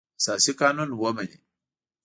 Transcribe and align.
اساسي 0.19 0.51
قانون 0.59 0.89
ومني. 1.01 1.37